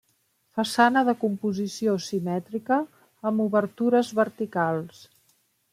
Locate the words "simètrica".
2.07-2.81